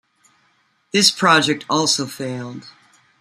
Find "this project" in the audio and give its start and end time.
0.93-1.63